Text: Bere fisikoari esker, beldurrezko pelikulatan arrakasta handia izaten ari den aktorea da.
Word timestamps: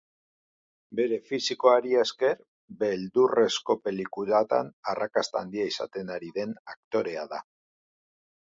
Bere 0.99 1.19
fisikoari 1.31 1.93
esker, 2.03 2.39
beldurrezko 2.79 3.77
pelikulatan 3.83 4.73
arrakasta 4.95 5.43
handia 5.45 5.69
izaten 5.75 6.13
ari 6.17 6.35
den 6.41 6.59
aktorea 6.75 7.31
da. 7.37 7.45